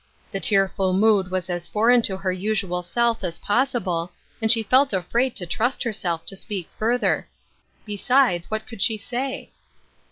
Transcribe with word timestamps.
The 0.31 0.39
tear 0.39 0.67
ful 0.67 0.93
mood 0.93 1.29
was 1.29 1.47
as 1.47 1.67
foreign 1.67 2.01
to 2.09 2.17
her 2.17 2.31
usual 2.31 2.81
self 2.81 3.23
as 3.23 3.37
pos 3.37 3.71
sible, 3.73 4.09
and 4.41 4.51
she 4.51 4.63
felt 4.63 4.93
afraid 4.93 5.35
to 5.35 5.45
trust 5.45 5.83
herself 5.83 6.25
to 6.25 6.35
speak 6.35 6.67
further. 6.79 7.27
Besides, 7.85 8.49
what 8.49 8.65
could 8.65 8.81
she 8.81 8.97
say 8.97 9.51